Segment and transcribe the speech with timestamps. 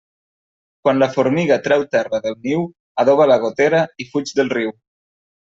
[0.85, 2.65] Quan la formiga treu terra del niu,
[3.05, 4.77] adoba la gotera i fuig del riu.